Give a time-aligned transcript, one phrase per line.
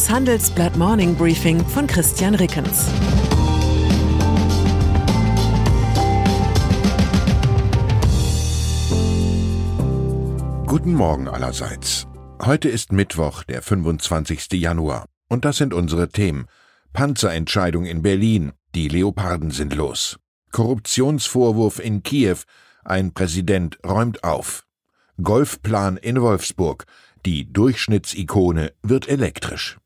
[0.00, 2.86] Das Handelsblatt Morning Briefing von Christian Rickens.
[10.66, 12.06] Guten Morgen allerseits.
[12.42, 14.50] Heute ist Mittwoch, der 25.
[14.52, 15.04] Januar.
[15.28, 16.46] Und das sind unsere Themen.
[16.94, 18.52] Panzerentscheidung in Berlin.
[18.74, 20.16] Die Leoparden sind los.
[20.50, 22.38] Korruptionsvorwurf in Kiew.
[22.84, 24.64] Ein Präsident räumt auf.
[25.22, 26.86] Golfplan in Wolfsburg.
[27.26, 29.76] Die Durchschnittsikone wird elektrisch.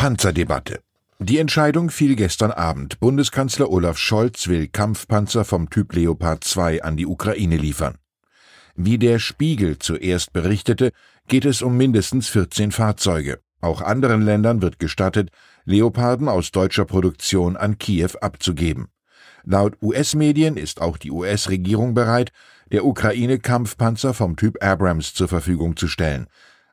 [0.00, 0.80] Panzerdebatte.
[1.18, 2.98] Die Entscheidung fiel gestern Abend.
[3.00, 7.98] Bundeskanzler Olaf Scholz will Kampfpanzer vom Typ Leopard 2 an die Ukraine liefern.
[8.74, 10.92] Wie der Spiegel zuerst berichtete,
[11.28, 13.40] geht es um mindestens 14 Fahrzeuge.
[13.60, 15.28] Auch anderen Ländern wird gestattet,
[15.66, 18.88] Leoparden aus deutscher Produktion an Kiew abzugeben.
[19.44, 22.32] Laut US-Medien ist auch die US-Regierung bereit,
[22.72, 26.26] der Ukraine Kampfpanzer vom Typ Abrams zur Verfügung zu stellen.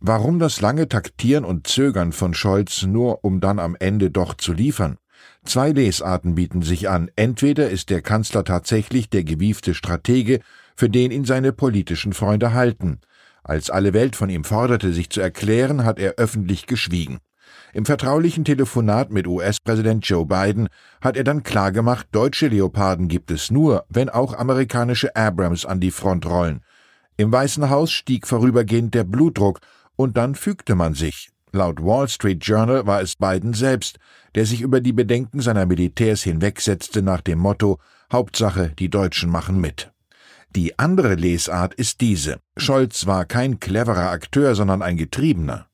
[0.00, 4.52] Warum das lange Taktieren und Zögern von Scholz nur, um dann am Ende doch zu
[4.52, 4.96] liefern?
[5.44, 7.10] Zwei Lesarten bieten sich an.
[7.16, 10.38] Entweder ist der Kanzler tatsächlich der gewiefte Stratege,
[10.76, 13.00] für den ihn seine politischen Freunde halten.
[13.42, 17.18] Als alle Welt von ihm forderte, sich zu erklären, hat er öffentlich geschwiegen.
[17.72, 20.68] Im vertraulichen Telefonat mit US-Präsident Joe Biden
[21.00, 25.90] hat er dann klargemacht, deutsche Leoparden gibt es nur, wenn auch amerikanische Abrams an die
[25.90, 26.60] Front rollen.
[27.16, 29.58] Im Weißen Haus stieg vorübergehend der Blutdruck
[29.98, 31.30] und dann fügte man sich.
[31.52, 33.98] Laut Wall Street Journal war es Biden selbst,
[34.34, 37.78] der sich über die Bedenken seiner Militärs hinwegsetzte nach dem Motto
[38.12, 39.90] Hauptsache, die Deutschen machen mit.
[40.54, 42.38] Die andere Lesart ist diese.
[42.56, 45.66] Scholz war kein cleverer Akteur, sondern ein Getriebener.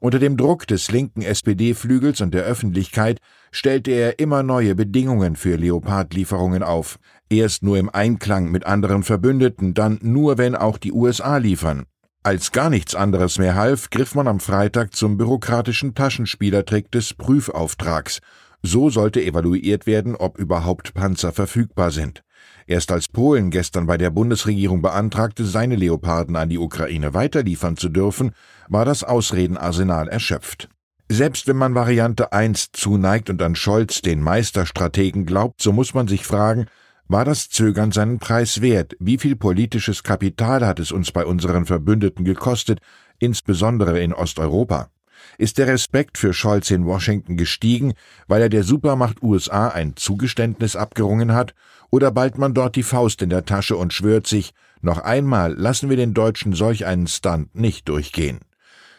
[0.00, 3.20] Unter dem Druck des linken SPD-Flügels und der Öffentlichkeit
[3.52, 6.98] stellte er immer neue Bedingungen für Leopardlieferungen auf.
[7.30, 11.86] Erst nur im Einklang mit anderen Verbündeten, dann nur, wenn auch die USA liefern.
[12.28, 18.20] Als gar nichts anderes mehr half, griff man am Freitag zum bürokratischen Taschenspielertrick des Prüfauftrags.
[18.62, 22.22] So sollte evaluiert werden, ob überhaupt Panzer verfügbar sind.
[22.66, 27.88] Erst als Polen gestern bei der Bundesregierung beantragte, seine Leoparden an die Ukraine weiterliefern zu
[27.88, 28.32] dürfen,
[28.68, 30.68] war das Ausredenarsenal erschöpft.
[31.08, 36.08] Selbst wenn man Variante 1 zuneigt und an Scholz, den Meisterstrategen, glaubt, so muss man
[36.08, 36.66] sich fragen,
[37.08, 38.94] war das Zögern seinen Preis wert?
[39.00, 42.80] Wie viel politisches Kapital hat es uns bei unseren Verbündeten gekostet,
[43.18, 44.90] insbesondere in Osteuropa?
[45.38, 47.94] Ist der Respekt für Scholz in Washington gestiegen,
[48.26, 51.54] weil er der Supermacht USA ein Zugeständnis abgerungen hat,
[51.90, 54.52] oder ballt man dort die Faust in der Tasche und schwört sich,
[54.82, 58.40] noch einmal lassen wir den Deutschen solch einen Stunt nicht durchgehen?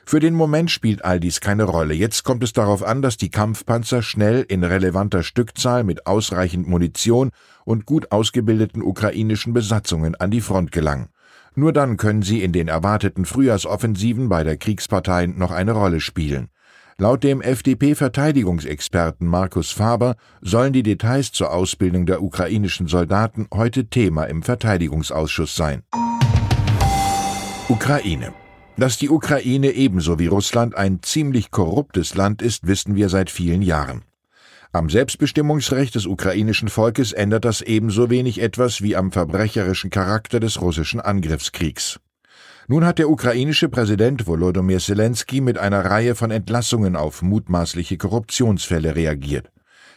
[0.05, 1.93] Für den Moment spielt all dies keine Rolle.
[1.93, 7.31] Jetzt kommt es darauf an, dass die Kampfpanzer schnell in relevanter Stückzahl mit ausreichend Munition
[7.63, 11.09] und gut ausgebildeten ukrainischen Besatzungen an die Front gelangen.
[11.55, 16.49] Nur dann können sie in den erwarteten Frühjahrsoffensiven bei der Kriegspartei noch eine Rolle spielen.
[16.97, 24.25] Laut dem FDP-Verteidigungsexperten Markus Faber sollen die Details zur Ausbildung der ukrainischen Soldaten heute Thema
[24.25, 25.83] im Verteidigungsausschuss sein.
[27.69, 28.33] Ukraine
[28.79, 33.61] dass die Ukraine ebenso wie Russland ein ziemlich korruptes Land ist, wissen wir seit vielen
[33.61, 34.03] Jahren.
[34.71, 40.61] Am Selbstbestimmungsrecht des ukrainischen Volkes ändert das ebenso wenig etwas wie am verbrecherischen Charakter des
[40.61, 41.99] russischen Angriffskriegs.
[42.67, 48.95] Nun hat der ukrainische Präsident Volodymyr Zelensky mit einer Reihe von Entlassungen auf mutmaßliche Korruptionsfälle
[48.95, 49.49] reagiert.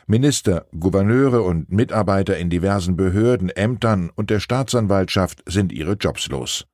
[0.07, 6.67] Minister, Gouverneure und Mitarbeiter in diversen Behörden, Ämtern und der Staatsanwaltschaft sind ihre Jobs los.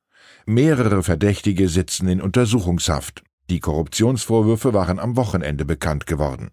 [0.49, 3.21] Mehrere Verdächtige sitzen in Untersuchungshaft.
[3.51, 6.49] Die Korruptionsvorwürfe waren am Wochenende bekannt geworden.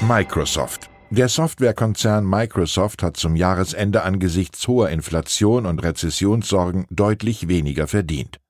[0.00, 0.88] Microsoft.
[1.10, 8.40] Der Softwarekonzern Microsoft hat zum Jahresende angesichts hoher Inflation und Rezessionssorgen deutlich weniger verdient.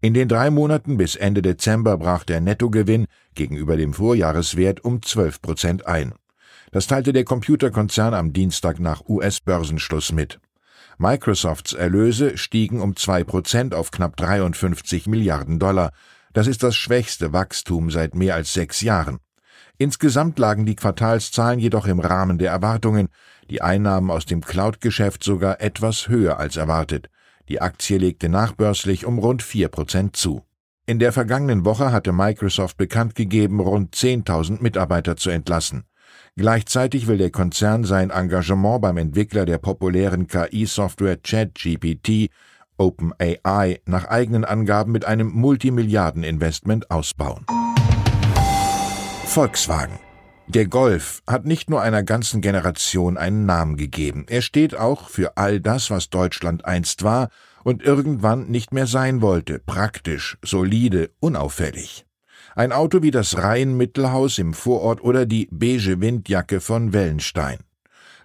[0.00, 5.42] In den drei Monaten bis Ende Dezember brach der Nettogewinn gegenüber dem Vorjahreswert um 12
[5.42, 6.14] Prozent ein.
[6.70, 10.40] Das teilte der Computerkonzern am Dienstag nach US-Börsenschluss mit.
[10.98, 15.92] Microsofts Erlöse stiegen um zwei Prozent auf knapp 53 Milliarden Dollar.
[16.32, 19.18] Das ist das schwächste Wachstum seit mehr als sechs Jahren.
[19.78, 23.08] Insgesamt lagen die Quartalszahlen jedoch im Rahmen der Erwartungen,
[23.50, 27.08] die Einnahmen aus dem Cloud-Geschäft sogar etwas höher als erwartet.
[27.48, 30.42] Die Aktie legte nachbörslich um rund vier Prozent zu.
[30.86, 35.84] In der vergangenen Woche hatte Microsoft bekannt gegeben, rund 10.000 Mitarbeiter zu entlassen.
[36.36, 42.30] Gleichzeitig will der Konzern sein Engagement beim Entwickler der populären KI-Software ChatGPT
[42.78, 47.44] OpenAI nach eigenen Angaben mit einem Multimilliardeninvestment ausbauen.
[49.26, 49.98] Volkswagen
[50.48, 55.36] der Golf hat nicht nur einer ganzen Generation einen Namen gegeben, er steht auch für
[55.36, 57.28] all das, was Deutschland einst war
[57.64, 62.04] und irgendwann nicht mehr sein wollte, praktisch, solide, unauffällig.
[62.54, 67.60] Ein Auto wie das Rhein-Mittelhaus im Vorort oder die beige Windjacke von Wellenstein.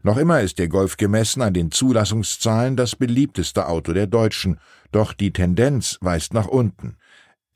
[0.04, 4.60] Noch immer ist der Golf gemessen an den Zulassungszahlen das beliebteste Auto der Deutschen,
[4.92, 6.98] doch die Tendenz weist nach unten.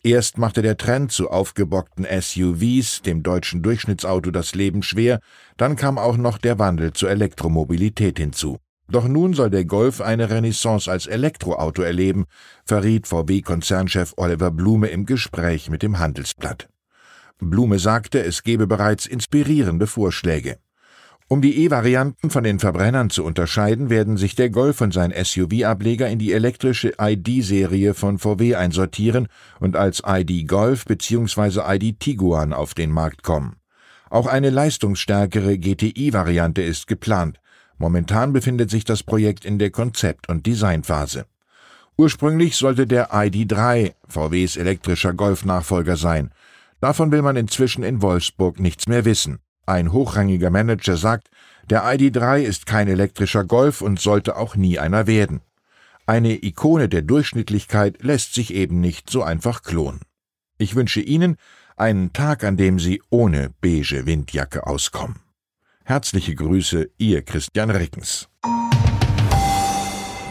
[0.02, 5.20] Erst machte der Trend zu aufgebockten SUVs dem deutschen Durchschnittsauto das Leben schwer,
[5.58, 8.58] dann kam auch noch der Wandel zur Elektromobilität hinzu.
[8.92, 12.26] Doch nun soll der Golf eine Renaissance als Elektroauto erleben,
[12.66, 16.68] verriet VW-Konzernchef Oliver Blume im Gespräch mit dem Handelsblatt.
[17.40, 20.58] Blume sagte, es gebe bereits inspirierende Vorschläge.
[21.30, 26.10] Um die E-Varianten von den Verbrennern zu unterscheiden, werden sich der Golf und sein SUV-Ableger
[26.10, 29.30] in die elektrische ID-Serie von VW einsortieren
[29.62, 31.62] und als ID Golf bzw.
[31.76, 33.56] ID Tiguan auf den Markt kommen.
[34.10, 37.41] Auch eine leistungsstärkere GTI-Variante ist geplant.
[37.82, 41.26] Momentan befindet sich das Projekt in der Konzept- und Designphase.
[41.98, 46.30] Ursprünglich sollte der ID3 VWs elektrischer Golf-Nachfolger sein.
[46.80, 49.40] Davon will man inzwischen in Wolfsburg nichts mehr wissen.
[49.66, 51.32] Ein hochrangiger Manager sagt,
[51.72, 55.42] der ID3 ist kein elektrischer Golf und sollte auch nie einer werden.
[56.06, 60.02] Eine Ikone der Durchschnittlichkeit lässt sich eben nicht so einfach klonen.
[60.60, 61.36] Ich wünsche Ihnen
[61.78, 65.31] einen Tag, an dem Sie ohne beige Windjacke auskommen.
[65.92, 68.30] Herzliche Grüße, Ihr Christian Rickens.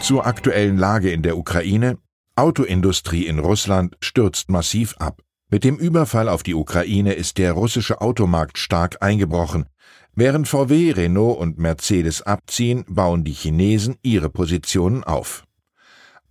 [0.01, 1.99] Zur aktuellen Lage in der Ukraine.
[2.35, 5.21] Autoindustrie in Russland stürzt massiv ab.
[5.51, 9.67] Mit dem Überfall auf die Ukraine ist der russische Automarkt stark eingebrochen.
[10.15, 15.45] Während VW, Renault und Mercedes abziehen, bauen die Chinesen ihre Positionen auf.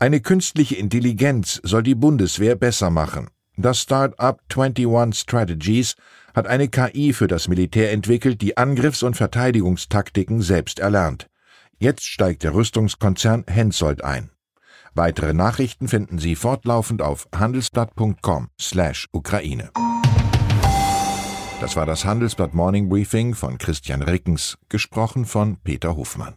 [0.01, 3.29] Eine künstliche Intelligenz soll die Bundeswehr besser machen.
[3.57, 5.97] Das Start-up 21 Strategies
[6.35, 11.29] hat eine KI für das Militär entwickelt, die Angriffs- und Verteidigungstaktiken selbst erlernt.
[11.79, 14.31] Jetzt steigt der Rüstungskonzern Hensoldt ein.
[14.95, 19.71] Weitere Nachrichten finden Sie fortlaufend auf handelsblatt.com/Ukraine.
[21.61, 26.35] Das war das Handelsblatt Morning Briefing von Christian Rickens, gesprochen von Peter Hofmann.